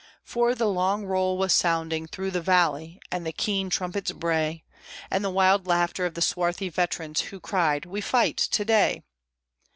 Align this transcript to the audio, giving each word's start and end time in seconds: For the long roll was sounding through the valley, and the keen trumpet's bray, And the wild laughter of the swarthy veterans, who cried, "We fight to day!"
For 0.23 0.55
the 0.55 0.65
long 0.67 1.05
roll 1.05 1.37
was 1.37 1.53
sounding 1.53 2.07
through 2.07 2.31
the 2.31 2.41
valley, 2.41 2.99
and 3.11 3.23
the 3.23 3.31
keen 3.31 3.69
trumpet's 3.69 4.11
bray, 4.11 4.63
And 5.11 5.23
the 5.23 5.29
wild 5.29 5.67
laughter 5.67 6.07
of 6.07 6.15
the 6.15 6.23
swarthy 6.23 6.69
veterans, 6.69 7.21
who 7.21 7.39
cried, 7.39 7.85
"We 7.85 8.01
fight 8.01 8.37
to 8.37 8.65
day!" 8.65 9.03